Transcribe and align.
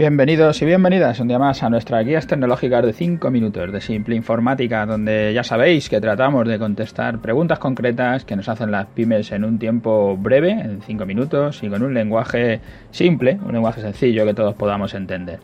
Bienvenidos 0.00 0.62
y 0.62 0.64
bienvenidas 0.64 1.20
un 1.20 1.28
día 1.28 1.38
más 1.38 1.62
a 1.62 1.68
nuestras 1.68 2.06
guías 2.06 2.26
tecnológicas 2.26 2.86
de 2.86 2.94
5 2.94 3.30
minutos 3.30 3.70
de 3.70 3.82
Simple 3.82 4.16
Informática, 4.16 4.86
donde 4.86 5.34
ya 5.34 5.44
sabéis 5.44 5.90
que 5.90 6.00
tratamos 6.00 6.48
de 6.48 6.58
contestar 6.58 7.18
preguntas 7.18 7.58
concretas 7.58 8.24
que 8.24 8.34
nos 8.34 8.48
hacen 8.48 8.70
las 8.70 8.86
pymes 8.86 9.30
en 9.30 9.44
un 9.44 9.58
tiempo 9.58 10.16
breve, 10.16 10.52
en 10.52 10.80
5 10.80 11.04
minutos, 11.04 11.62
y 11.62 11.68
con 11.68 11.82
un 11.82 11.92
lenguaje 11.92 12.60
simple, 12.90 13.38
un 13.44 13.52
lenguaje 13.52 13.82
sencillo 13.82 14.24
que 14.24 14.32
todos 14.32 14.54
podamos 14.54 14.94
entender. 14.94 15.38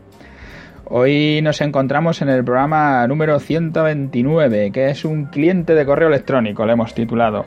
Hoy 0.87 1.41
nos 1.43 1.61
encontramos 1.61 2.23
en 2.23 2.31
el 2.31 2.43
programa 2.43 3.07
número 3.07 3.39
129, 3.39 4.73
que 4.73 4.89
es 4.89 5.05
un 5.05 5.27
cliente 5.27 5.75
de 5.75 5.85
correo 5.85 6.09
electrónico, 6.09 6.65
le 6.65 6.73
hemos 6.73 6.95
titulado. 6.95 7.45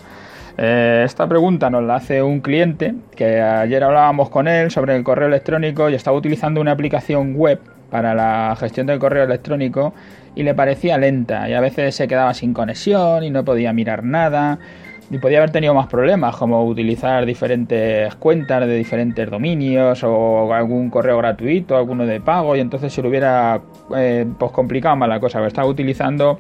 Eh, 0.62 1.04
esta 1.06 1.26
pregunta 1.26 1.70
nos 1.70 1.86
la 1.86 1.96
hace 1.96 2.22
un 2.22 2.42
cliente 2.42 2.94
que 3.16 3.42
ayer 3.42 3.82
hablábamos 3.82 4.30
con 4.30 4.46
él 4.46 4.72
sobre 4.72 4.94
el 4.98 5.06
correo 5.06 5.30
electrónico 5.30 5.90
y 5.90 5.96
estaba 5.96 6.18
utilizando 6.18 6.60
una 6.60 6.74
aplicación 6.74 7.34
web 7.34 7.62
para 7.90 8.14
la 8.14 8.54
gestión 8.60 8.86
del 8.86 9.00
correo 9.00 9.24
electrónico 9.24 9.94
y 10.36 10.44
le 10.44 10.54
parecía 10.54 10.98
lenta 10.98 11.50
y 11.50 11.54
a 11.54 11.62
veces 11.62 11.96
se 11.96 12.10
quedaba 12.10 12.34
sin 12.34 12.54
conexión 12.54 13.24
y 13.24 13.30
no 13.30 13.46
podía 13.46 13.72
mirar 13.72 14.04
nada 14.04 14.60
y 15.10 15.18
podía 15.18 15.38
haber 15.38 15.52
tenido 15.52 15.74
más 15.74 15.88
problemas 15.88 16.36
como 16.36 16.66
utilizar 16.66 17.26
diferentes 17.26 18.14
cuentas 18.16 18.60
de 18.68 18.76
diferentes 18.76 19.30
dominios 19.30 20.04
o 20.04 20.54
algún 20.54 20.90
correo 20.90 21.20
gratuito, 21.20 21.78
alguno 21.78 22.06
de 22.06 22.20
pago 22.20 22.58
y 22.58 22.60
entonces 22.60 22.92
se 22.92 23.02
le 23.02 23.08
hubiera 23.08 23.62
eh, 23.96 24.26
pues 24.38 24.52
complicado 24.52 24.98
más 24.98 25.08
la 25.08 25.22
cosa, 25.22 25.46
estaba 25.48 25.70
utilizando 25.70 26.38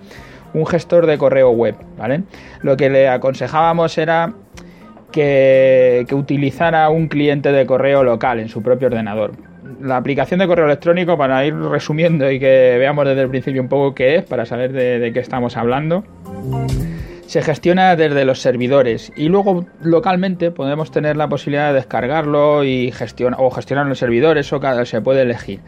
un 0.54 0.66
gestor 0.66 1.06
de 1.06 1.18
correo 1.18 1.52
web, 1.52 1.76
¿vale? 1.98 2.24
Lo 2.62 2.78
que 2.78 2.90
le 2.90 3.08
aconsejábamos 3.08 3.98
era 3.98 4.34
que, 5.12 6.06
utilizara 6.12 6.90
un 6.90 7.08
cliente 7.08 7.52
de 7.52 7.66
correo 7.66 8.04
local 8.04 8.40
en 8.40 8.50
su 8.50 8.62
propio 8.62 8.88
ordenador. 8.88 9.32
La 9.82 9.98
aplicación 9.98 10.40
de 10.40 10.48
correo 10.48 10.66
electrónico, 10.66 11.18
para 11.18 11.46
ir 11.46 11.56
resumiendo 11.56 12.30
y 12.30 12.40
que 12.40 12.76
veamos 12.78 13.06
desde 13.06 13.22
el 13.22 13.30
principio 13.30 13.62
un 13.62 13.70
poco 13.70 13.96
qué 13.96 14.18
es, 14.18 14.24
para 14.24 14.46
saber 14.46 14.72
de, 14.74 15.12
qué 15.14 15.20
estamos 15.20 15.56
hablando, 15.58 16.04
se 17.30 17.44
gestiona 17.44 17.96
desde 17.96 18.26
los 18.26 18.42
servidores 18.42 19.14
y 19.16 19.30
luego 19.30 19.68
localmente 19.84 20.50
podemos 20.50 20.90
tener 20.90 21.16
la 21.16 21.30
posibilidad 21.30 21.68
de 21.68 21.76
descargarlo 21.76 22.64
y 22.64 22.92
gestionar 22.92 23.40
o 23.40 23.52
gestionar 23.52 23.86
los 23.86 24.00
servidores 24.00 24.52
o 24.52 24.60
cada 24.60 24.84
se 24.84 25.00
puede 25.00 25.22
elegir. 25.22 25.60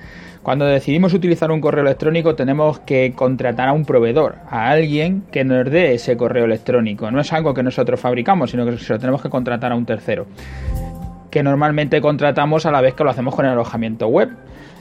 Cuando 0.42 0.66
decidimos 0.66 1.14
utilizar 1.14 1.52
un 1.52 1.62
correo 1.62 1.84
electrónico 1.84 2.34
tenemos 2.34 2.80
que 2.80 3.14
contratar 3.16 3.70
a 3.70 3.74
un 3.74 3.86
proveedor, 3.86 4.38
a 4.50 4.72
alguien 4.72 5.22
que 5.32 5.44
nos 5.44 5.70
dé 5.70 5.94
ese 5.94 6.18
correo 6.18 6.46
electrónico. 6.46 7.12
No 7.12 7.22
es 7.22 7.32
algo 7.32 7.54
que 7.54 7.62
nosotros 7.62 8.00
fabricamos, 8.00 8.50
sino 8.50 8.66
que 8.66 8.80
se 8.80 8.94
lo 8.94 8.98
tenemos 8.98 9.22
que 9.22 9.30
contratar 9.30 9.72
a 9.72 9.76
un 9.76 9.86
tercero. 9.86 10.26
Que 11.30 11.44
normalmente 11.44 12.02
contratamos 12.02 12.66
a 12.66 12.72
la 12.72 12.82
vez 12.82 12.96
que 12.96 13.04
lo 13.04 13.12
hacemos 13.12 13.36
con 13.36 13.46
el 13.46 13.52
alojamiento 13.52 14.08
web. 14.08 14.32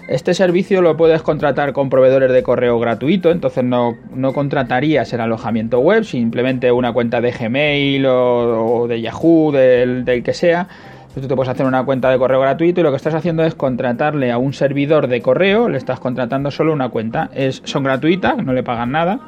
Este 0.09 0.35
servicio 0.35 0.83
lo 0.83 0.97
puedes 0.97 1.23
contratar 1.23 1.73
con 1.73 1.89
proveedores 1.89 2.33
de 2.33 2.43
correo 2.43 2.79
gratuito, 2.79 3.31
entonces 3.31 3.65
no, 3.65 3.97
contratarías 4.35 5.13
el 5.13 5.21
alojamiento 5.21 5.81
web, 5.81 6.05
simplemente 6.05 6.73
una 6.73 6.93
cuenta 6.93 7.21
de 7.21 7.31
Gmail 7.31 8.07
o, 8.07 8.87
de 8.89 9.01
Yahoo, 9.01 9.53
del, 9.53 10.05
del 10.05 10.23
que 10.23 10.35
sea 10.35 10.69
tú 11.15 11.27
te 11.27 11.35
puedes 11.35 11.51
hacer 11.51 11.67
una 11.67 11.85
cuenta 11.85 12.11
de 12.11 12.19
correo 12.19 12.41
gratuito 12.41 12.81
y 12.81 12.85
lo 12.85 12.91
que 12.91 12.97
estás 12.97 13.15
haciendo 13.15 13.43
es 13.43 13.55
contratarle 13.55 14.31
a 14.31 14.39
un 14.39 14.53
servidor 14.53 15.09
de 15.09 15.21
correo, 15.21 15.69
le 15.69 15.77
estás 15.77 15.99
contratando 15.99 16.51
solo 16.51 16.73
una 16.73 16.89
cuenta. 16.89 17.31
Es, 17.35 17.63
son 17.65 17.83
gratuitas, 17.83 18.37
no 18.45 18.53
le 18.53 18.63
pagan 18.63 18.93
nada 18.93 19.19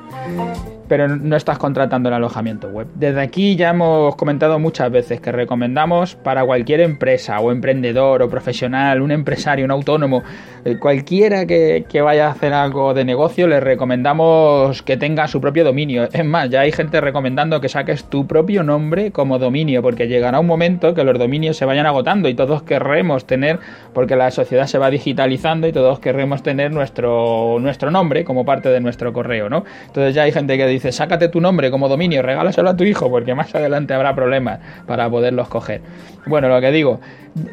pero 0.92 1.08
no 1.08 1.36
estás 1.36 1.56
contratando 1.56 2.10
el 2.10 2.14
alojamiento 2.16 2.68
web. 2.68 2.86
Desde 2.96 3.18
aquí 3.22 3.56
ya 3.56 3.70
hemos 3.70 4.14
comentado 4.14 4.58
muchas 4.58 4.92
veces 4.92 5.22
que 5.22 5.32
recomendamos 5.32 6.16
para 6.16 6.44
cualquier 6.44 6.80
empresa 6.80 7.40
o 7.40 7.50
emprendedor 7.50 8.20
o 8.20 8.28
profesional, 8.28 9.00
un 9.00 9.10
empresario, 9.10 9.64
un 9.64 9.70
autónomo, 9.70 10.22
eh, 10.66 10.76
cualquiera 10.78 11.46
que, 11.46 11.86
vaya 12.04 12.26
a 12.26 12.32
hacer 12.32 12.52
algo 12.52 12.92
de 12.92 13.06
negocio, 13.06 13.48
le 13.48 13.58
recomendamos 13.58 14.82
que 14.82 14.98
tenga 14.98 15.28
su 15.28 15.40
propio 15.40 15.64
dominio. 15.64 16.10
Es 16.12 16.26
más, 16.26 16.50
ya 16.50 16.60
hay 16.60 16.72
gente 16.72 17.00
recomendando 17.00 17.58
que 17.62 17.70
saques 17.70 18.04
tu 18.04 18.26
propio 18.26 18.62
nombre 18.62 19.12
como 19.12 19.38
dominio, 19.38 19.80
porque 19.80 20.08
llegará 20.08 20.40
un 20.40 20.46
momento 20.46 20.92
que 20.92 21.04
los 21.04 21.18
dominios 21.18 21.56
se 21.56 21.64
vayan 21.64 21.86
agotando 21.86 22.28
y 22.28 22.34
todos 22.34 22.64
querremos 22.64 23.26
tener, 23.26 23.60
porque 23.94 24.14
la 24.14 24.30
sociedad 24.30 24.66
se 24.66 24.76
va 24.76 24.90
digitalizando 24.90 25.66
y 25.66 25.72
todos 25.72 26.00
querremos 26.00 26.42
tener 26.42 26.70
nuestro, 26.70 27.56
nuestro 27.60 27.90
nombre 27.90 28.24
como 28.24 28.44
parte 28.44 28.68
de 28.68 28.80
nuestro 28.80 29.14
correo, 29.14 29.48
¿no? 29.48 29.64
Entonces 29.86 30.14
ya 30.14 30.24
hay 30.24 30.32
gente 30.32 30.58
que 30.58 30.66
dice 30.66 30.81
dice, 30.82 30.92
sácate 30.92 31.28
tu 31.28 31.40
nombre 31.40 31.70
como 31.70 31.88
dominio, 31.88 32.22
regálaselo 32.22 32.70
a 32.70 32.76
tu 32.76 32.84
hijo, 32.84 33.08
porque 33.08 33.34
más 33.34 33.54
adelante 33.54 33.94
habrá 33.94 34.14
problemas 34.14 34.58
para 34.86 35.08
poderlos 35.08 35.48
coger. 35.48 35.80
Bueno, 36.26 36.48
lo 36.48 36.60
que 36.60 36.72
digo, 36.72 37.00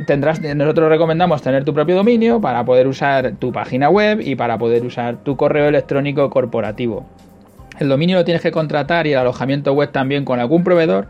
tendrás, 0.07 0.41
nosotros 0.41 0.89
recomendamos 0.89 1.41
tener 1.41 1.63
tu 1.63 1.73
propio 1.73 1.95
dominio 1.95 2.41
para 2.41 2.65
poder 2.65 2.87
usar 2.87 3.33
tu 3.39 3.51
página 3.51 3.89
web 3.89 4.19
y 4.21 4.35
para 4.35 4.57
poder 4.57 4.85
usar 4.85 5.17
tu 5.17 5.37
correo 5.37 5.67
electrónico 5.67 6.29
corporativo. 6.29 7.05
El 7.79 7.87
dominio 7.87 8.17
lo 8.17 8.25
tienes 8.25 8.41
que 8.41 8.51
contratar 8.51 9.07
y 9.07 9.13
el 9.13 9.19
alojamiento 9.19 9.73
web 9.73 9.91
también 9.91 10.25
con 10.25 10.39
algún 10.39 10.63
proveedor 10.63 11.07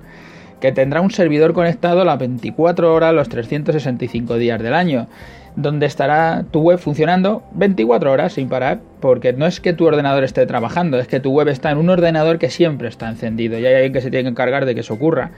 que 0.60 0.72
tendrá 0.72 1.02
un 1.02 1.12
servidor 1.12 1.54
conectado 1.54 2.04
las 2.04 2.20
24 2.20 2.94
horas 2.94 3.14
los 3.14 3.30
365 3.30 4.36
días 4.36 4.62
del 4.62 4.74
año 4.74 5.08
donde 5.56 5.86
estará 5.86 6.46
tu 6.52 6.62
web 6.62 6.80
funcionando 6.80 7.44
24 7.54 8.12
horas 8.12 8.34
sin 8.34 8.50
parar, 8.50 8.80
porque 9.00 9.34
no 9.34 9.46
es 9.46 9.60
que 9.60 9.74
tu 9.74 9.86
ordenador 9.86 10.24
esté 10.24 10.46
trabajando, 10.46 11.00
es 11.00 11.08
que 11.08 11.20
tu 11.20 11.32
web 11.32 11.48
está 11.50 11.72
en 11.72 11.78
un 11.78 11.90
ordenador 11.90 12.40
que 12.40 12.50
siempre 12.50 12.88
está 12.88 13.10
encendido 13.10 13.60
y 13.60 13.66
hay 13.66 13.74
alguien 13.74 13.94
que 13.94 14.02
se 14.02 14.10
tiene 14.10 14.24
que 14.24 14.30
encargar 14.30 14.66
de 14.66 14.74
que 14.74 14.82
eso 14.82 14.94
ocurra. 14.94 15.32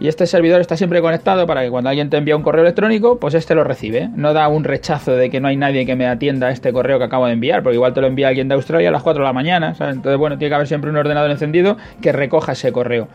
Y 0.00 0.06
este 0.06 0.28
servidor 0.28 0.60
está 0.60 0.76
siempre 0.76 1.00
conectado 1.00 1.44
para 1.46 1.64
que 1.64 1.70
cuando 1.70 1.90
alguien 1.90 2.08
te 2.08 2.16
envía 2.16 2.36
un 2.36 2.42
correo 2.44 2.62
electrónico, 2.62 3.18
pues 3.18 3.34
este 3.34 3.56
lo 3.56 3.64
recibe. 3.64 4.08
No 4.14 4.32
da 4.32 4.46
un 4.46 4.62
rechazo 4.62 5.16
de 5.16 5.28
que 5.28 5.40
no 5.40 5.48
hay 5.48 5.56
nadie 5.56 5.86
que 5.86 5.96
me 5.96 6.06
atienda 6.06 6.46
a 6.46 6.50
este 6.52 6.72
correo 6.72 6.98
que 6.98 7.04
acabo 7.04 7.26
de 7.26 7.32
enviar, 7.32 7.64
porque 7.64 7.74
igual 7.74 7.94
te 7.94 8.00
lo 8.00 8.06
envía 8.06 8.28
alguien 8.28 8.46
de 8.46 8.54
Australia 8.54 8.90
a 8.90 8.92
las 8.92 9.02
4 9.02 9.20
de 9.20 9.26
la 9.26 9.32
mañana. 9.32 9.74
Entonces, 9.80 10.16
bueno, 10.16 10.38
tiene 10.38 10.50
que 10.50 10.54
haber 10.54 10.68
siempre 10.68 10.88
un 10.88 10.96
ordenador 10.96 11.32
encendido 11.32 11.76
que 12.00 12.12
recoja 12.12 12.52
ese 12.52 12.70
correo 12.70 13.08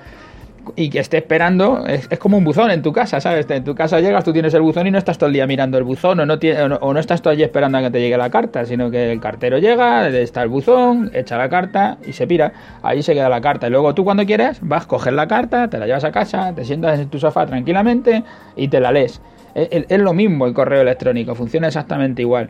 y 0.75 0.90
que 0.90 1.00
esté 1.00 1.18
esperando, 1.18 1.85
es, 1.85 2.07
como 2.19 2.38
un 2.38 2.44
buzón 2.44 2.72
en 2.72 2.81
tu 2.81 2.91
casa, 2.91 3.19
¿sabes? 3.19 3.50
En 3.50 3.63
tu 3.63 3.75
casa 3.75 4.00
llegas, 4.00 4.24
tú 4.24 4.34
tienes 4.34 4.53
el 4.53 4.62
buzón 4.62 4.88
y 4.88 4.91
no 4.91 4.97
estás 4.97 5.18
todo 5.18 5.28
el 5.28 5.34
día 5.34 5.47
mirando 5.47 5.78
el 5.78 5.84
buzón 5.84 6.19
o 6.19 6.25
no, 6.25 6.35
o 6.81 6.94
no, 6.94 7.00
estás 7.00 7.22
todo 7.22 7.34
allí 7.34 7.44
esperando 7.44 7.78
a 7.78 7.81
que 7.81 7.91
te 7.91 8.00
llegue 8.00 8.18
la 8.18 8.29
carta, 8.29 8.66
sino 8.66 8.90
que 8.90 9.12
el 9.12 9.19
cartero 9.19 9.57
llega, 9.57 10.07
está 10.07 10.44
el 10.44 10.50
buzón, 10.50 11.12
echa 11.13 11.38
la 11.38 11.50
carta 11.50 11.97
y 12.06 12.13
se 12.13 12.28
pira. 12.28 12.53
Ahí 12.81 13.03
se 13.03 13.13
queda 13.13 13.29
la 13.29 13.41
carta. 13.41 13.68
Y 13.68 13.69
luego 13.69 13.94
tú 13.94 14.03
cuando 14.03 14.25
quieres 14.25 14.59
vas, 14.62 14.85
coger 14.85 15.13
la 15.13 15.28
carta, 15.28 15.69
te 15.69 15.78
la 15.78 15.85
llevas 15.85 16.03
a 16.03 16.12
casa, 16.12 16.53
te 16.56 16.66
sientas 16.66 17.00
en 17.00 17.09
tu 17.09 17.19
sofá 17.19 17.46
tranquilamente 17.46 18.23
y 18.56 18.68
te 18.68 18.79
la 18.79 18.91
lees. 18.91 19.22
es 19.56 20.00
lo 20.00 20.13
mismo 20.13 20.46
el 20.46 20.53
correo 20.53 20.81
electrónico, 20.81 21.35
funciona 21.35 21.68
exactamente 21.68 22.22
igual 22.22 22.50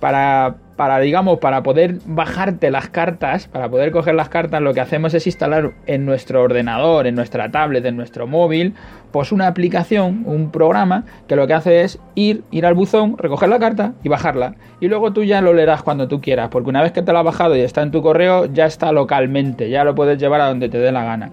para, 0.00 0.56
para, 0.80 0.98
digamos, 0.98 1.40
para 1.40 1.62
poder 1.62 1.96
bajarte 2.06 2.70
las 2.70 2.88
cartas, 2.88 3.48
para 3.48 3.68
poder 3.68 3.90
coger 3.90 4.14
las 4.14 4.30
cartas, 4.30 4.62
lo 4.62 4.72
que 4.72 4.80
hacemos 4.80 5.12
es 5.12 5.26
instalar 5.26 5.72
en 5.86 6.06
nuestro 6.06 6.40
ordenador, 6.40 7.06
en 7.06 7.16
nuestra 7.16 7.50
tablet, 7.50 7.84
en 7.84 7.98
nuestro 7.98 8.26
móvil, 8.26 8.72
pues 9.12 9.30
una 9.30 9.46
aplicación, 9.46 10.22
un 10.24 10.50
programa, 10.50 11.04
que 11.28 11.36
lo 11.36 11.46
que 11.46 11.52
hace 11.52 11.82
es 11.82 11.98
ir, 12.14 12.44
ir 12.50 12.64
al 12.64 12.72
buzón, 12.72 13.18
recoger 13.18 13.50
la 13.50 13.58
carta 13.58 13.92
y 14.02 14.08
bajarla. 14.08 14.54
Y 14.80 14.88
luego 14.88 15.12
tú 15.12 15.22
ya 15.22 15.42
lo 15.42 15.52
leerás 15.52 15.82
cuando 15.82 16.08
tú 16.08 16.22
quieras, 16.22 16.48
porque 16.48 16.70
una 16.70 16.80
vez 16.80 16.92
que 16.92 17.02
te 17.02 17.12
lo 17.12 17.18
has 17.18 17.26
bajado 17.26 17.54
y 17.54 17.60
está 17.60 17.82
en 17.82 17.90
tu 17.90 18.00
correo, 18.00 18.46
ya 18.46 18.64
está 18.64 18.90
localmente, 18.90 19.68
ya 19.68 19.84
lo 19.84 19.94
puedes 19.94 20.16
llevar 20.16 20.40
a 20.40 20.48
donde 20.48 20.70
te 20.70 20.78
dé 20.78 20.92
la 20.92 21.04
gana. 21.04 21.30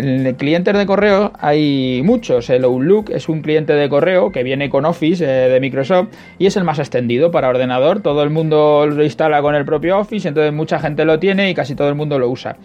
En 0.00 0.34
clientes 0.36 0.74
de 0.74 0.86
correo 0.86 1.30
hay 1.38 2.00
muchos. 2.02 2.48
El 2.48 2.64
Outlook 2.64 3.10
es 3.10 3.28
un 3.28 3.42
cliente 3.42 3.74
de 3.74 3.86
correo 3.90 4.32
que 4.32 4.42
viene 4.42 4.70
con 4.70 4.86
Office 4.86 5.22
eh, 5.22 5.50
de 5.50 5.60
Microsoft 5.60 6.08
y 6.38 6.46
es 6.46 6.56
el 6.56 6.64
más 6.64 6.78
extendido 6.78 7.30
para 7.30 7.50
ordenador. 7.50 8.00
Todo 8.00 8.22
el 8.22 8.30
mundo 8.30 8.86
lo 8.86 9.04
instala 9.04 9.42
con 9.42 9.54
el 9.54 9.66
propio 9.66 9.98
Office, 9.98 10.26
entonces 10.26 10.54
mucha 10.54 10.78
gente 10.78 11.04
lo 11.04 11.18
tiene 11.18 11.50
y 11.50 11.54
casi 11.54 11.74
todo 11.74 11.90
el 11.90 11.96
mundo 11.96 12.18
lo 12.18 12.30
usa. 12.30 12.56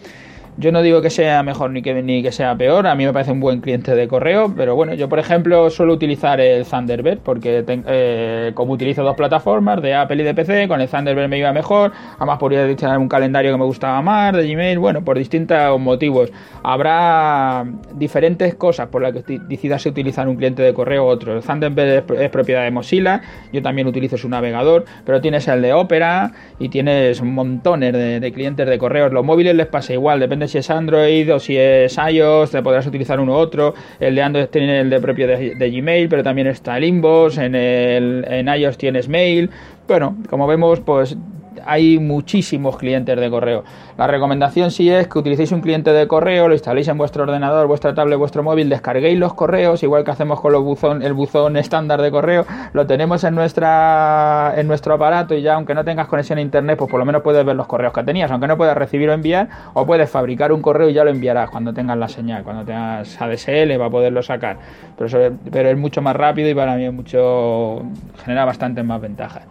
Yo 0.57 0.71
no 0.71 0.81
digo 0.81 1.01
que 1.01 1.09
sea 1.09 1.43
mejor 1.43 1.71
ni 1.71 1.81
que, 1.81 2.01
ni 2.01 2.23
que 2.23 2.31
sea 2.31 2.55
peor, 2.55 2.87
a 2.87 2.95
mí 2.95 3.05
me 3.05 3.11
parece 3.11 3.33
un 3.33 3.41
buen 3.41 3.59
cliente 3.59 3.93
de 3.93 4.07
correo, 4.07 4.53
pero 4.55 4.73
bueno, 4.73 4.93
yo 4.93 5.09
por 5.09 5.19
ejemplo 5.19 5.69
suelo 5.69 5.91
utilizar 5.91 6.39
el 6.39 6.65
Thunderbird 6.65 7.19
porque 7.19 7.65
eh, 7.67 8.51
como 8.53 8.71
utilizo 8.71 9.03
dos 9.03 9.17
plataformas 9.17 9.81
de 9.81 9.93
Apple 9.93 10.21
y 10.21 10.23
de 10.23 10.33
PC, 10.33 10.69
con 10.69 10.79
el 10.79 10.87
Thunderbird 10.87 11.27
me 11.27 11.39
iba 11.39 11.51
mejor, 11.51 11.91
además 12.15 12.39
podría 12.39 12.65
instalar 12.69 12.99
un 12.99 13.09
calendario 13.09 13.51
que 13.51 13.57
me 13.57 13.65
gustaba 13.65 14.01
más, 14.01 14.33
de 14.33 14.47
Gmail, 14.47 14.79
bueno, 14.79 15.03
por 15.03 15.17
distintos 15.17 15.77
motivos. 15.77 16.31
Habrá 16.63 17.65
diferentes 17.93 18.55
cosas 18.55 18.87
por 18.87 19.01
las 19.01 19.11
que 19.11 19.39
decidas 19.49 19.85
utilizar 19.85 20.25
un 20.29 20.37
cliente 20.37 20.63
de 20.63 20.73
correo 20.73 21.03
u 21.03 21.07
otro. 21.07 21.35
El 21.35 21.43
Thunderbird 21.43 22.21
es, 22.21 22.29
propiedad 22.29 22.63
de 22.63 22.71
Mozilla, 22.71 23.21
yo 23.51 23.61
también 23.61 23.89
utilizo 23.89 24.17
su 24.17 24.29
navegador, 24.29 24.85
pero 25.05 25.19
tienes 25.19 25.49
el 25.49 25.61
de 25.61 25.73
Opera 25.73 26.31
y 26.59 26.69
tienes 26.69 27.21
montones 27.21 27.91
de, 27.91 28.21
de 28.21 28.31
clientes 28.31 28.65
de 28.65 28.77
correos. 28.77 29.11
Los 29.11 29.25
móviles 29.25 29.53
les 29.53 29.67
pasa 29.67 29.91
igual, 29.91 30.21
depende 30.21 30.44
si 30.47 30.57
es 30.57 30.69
Android 30.69 31.33
o 31.33 31.39
si 31.39 31.57
es 31.57 31.97
iOS, 31.97 32.51
te 32.51 32.61
podrás 32.61 32.85
utilizar 32.87 33.19
uno 33.19 33.33
u 33.33 33.35
otro. 33.35 33.73
El 33.99 34.15
de 34.15 34.21
Android 34.21 34.45
tiene 34.47 34.81
el 34.81 34.89
de 34.89 34.99
propio 34.99 35.27
de, 35.27 35.71
Gmail, 35.71 36.09
pero 36.09 36.23
también 36.23 36.47
está 36.47 36.77
el 36.77 36.83
Inbox, 36.85 37.37
en, 37.37 37.55
el, 37.55 38.25
en 38.27 38.47
iOS 38.47 38.77
tienes 38.77 39.09
Mail. 39.09 39.49
Bueno, 39.87 40.17
como 40.29 40.47
vemos, 40.47 40.79
pues 40.79 41.17
hay 41.65 41.99
muchísimos 41.99 42.77
clientes 42.77 43.19
de 43.19 43.29
correo. 43.29 43.63
La 43.97 44.07
recomendación 44.07 44.71
sí 44.71 44.89
es 44.89 45.07
que 45.07 45.19
utilicéis 45.19 45.51
un 45.51 45.61
cliente 45.61 45.91
de 45.91 46.07
correo, 46.07 46.47
lo 46.47 46.53
instaléis 46.53 46.87
en 46.87 46.97
vuestro 46.97 47.23
ordenador, 47.23 47.67
vuestra 47.67 47.93
tablet, 47.93 48.17
vuestro 48.17 48.43
móvil, 48.43 48.69
descarguéis 48.69 49.17
los 49.17 49.33
correos, 49.33 49.83
igual 49.83 50.03
que 50.03 50.11
hacemos 50.11 50.41
con 50.41 50.51
los 50.51 50.63
buzón, 50.63 51.03
el 51.03 51.13
buzón 51.13 51.57
estándar 51.57 52.01
de 52.01 52.11
correo, 52.11 52.45
lo 52.73 52.85
tenemos 52.85 53.23
en 53.23 53.35
nuestra 53.35 54.53
en 54.55 54.67
nuestro 54.67 54.95
aparato 54.95 55.35
y 55.35 55.41
ya 55.41 55.55
aunque 55.55 55.73
no 55.73 55.83
tengas 55.83 56.07
conexión 56.07 56.39
a 56.39 56.41
internet, 56.41 56.77
pues 56.77 56.89
por 56.89 56.99
lo 56.99 57.05
menos 57.05 57.21
puedes 57.21 57.45
ver 57.45 57.55
los 57.55 57.67
correos 57.67 57.93
que 57.93 58.03
tenías, 58.03 58.31
aunque 58.31 58.47
no 58.47 58.57
puedas 58.57 58.77
recibir 58.77 59.09
o 59.09 59.13
enviar, 59.13 59.47
o 59.73 59.85
puedes 59.85 60.09
fabricar 60.09 60.51
un 60.51 60.61
correo 60.61 60.89
y 60.89 60.93
ya 60.93 61.03
lo 61.03 61.11
enviarás 61.11 61.49
cuando 61.49 61.73
tengas 61.73 61.97
la 61.97 62.07
señal, 62.07 62.43
cuando 62.43 62.63
tengas 62.63 63.21
ADSL 63.21 63.79
va 63.79 63.85
a 63.85 63.89
poderlo 63.89 64.21
sacar. 64.21 64.57
Pero, 64.97 65.35
pero 65.51 65.69
es 65.69 65.77
mucho 65.77 66.01
más 66.01 66.15
rápido 66.15 66.49
y 66.49 66.53
para 66.53 66.75
mí 66.75 66.85
es 66.85 66.93
mucho 66.93 67.83
genera 68.23 68.45
bastantes 68.45 68.83
más 68.83 69.01
ventajas. 69.01 69.43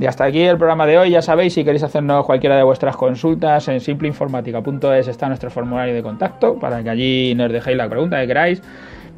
Y 0.00 0.06
hasta 0.06 0.24
aquí 0.24 0.42
el 0.42 0.56
programa 0.56 0.86
de 0.86 0.96
hoy. 0.96 1.10
Ya 1.10 1.22
sabéis, 1.22 1.54
si 1.54 1.64
queréis 1.64 1.82
hacernos 1.82 2.24
cualquiera 2.24 2.56
de 2.56 2.62
vuestras 2.62 2.96
consultas, 2.96 3.66
en 3.68 3.80
simpleinformática.es 3.80 5.08
está 5.08 5.26
nuestro 5.28 5.50
formulario 5.50 5.94
de 5.94 6.02
contacto 6.02 6.58
para 6.58 6.82
que 6.82 6.90
allí 6.90 7.34
nos 7.34 7.50
dejéis 7.50 7.76
la 7.76 7.88
pregunta 7.88 8.20
que 8.20 8.26
queráis. 8.28 8.62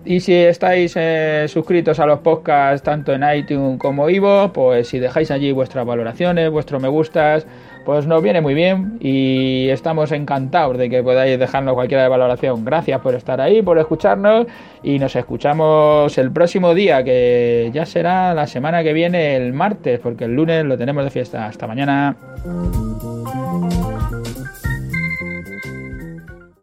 Y 0.03 0.21
si 0.21 0.33
estáis 0.35 0.95
eh, 0.97 1.45
suscritos 1.49 2.01
a 2.01 2.07
los 2.07 2.21
podcasts 2.21 2.83
tanto 2.83 3.13
en 3.13 3.23
iTunes 3.35 3.79
como 3.79 4.09
Ivo, 4.09 4.51
pues 4.51 4.89
si 4.89 4.99
dejáis 4.99 5.31
allí 5.31 5.53
vuestras 5.53 5.85
valoraciones, 5.85 6.51
vuestros 6.51 6.81
me 6.81 6.89
gustas, 6.89 7.47
pues 7.85 8.07
nos 8.07 8.23
viene 8.23 8.41
muy 8.41 8.55
bien 8.55 8.99
y 9.01 9.69
estamos 9.69 10.13
encantados 10.13 10.79
de 10.79 10.91
que 10.91 11.03
podáis 11.03 11.39
dejarnos 11.39 11.75
cualquiera 11.75 12.03
de 12.03 12.09
valoración. 12.09 12.65
Gracias 12.65 13.01
por 13.01 13.15
estar 13.15 13.41
ahí, 13.41 13.63
por 13.63 13.79
escucharnos 13.79 14.47
y 14.83 14.99
nos 14.99 15.15
escuchamos 15.17 16.17
el 16.19 16.31
próximo 16.31 16.75
día, 16.75 17.03
que 17.05 17.71
ya 17.73 17.87
será 17.87 18.35
la 18.35 18.47
semana 18.47 18.83
que 18.83 18.93
viene, 18.93 19.37
el 19.37 19.53
martes, 19.53 20.01
porque 20.01 20.25
el 20.25 20.35
lunes 20.35 20.65
lo 20.65 20.77
tenemos 20.77 21.05
de 21.05 21.11
fiesta. 21.11 21.47
Hasta 21.47 21.67
mañana. 21.67 22.17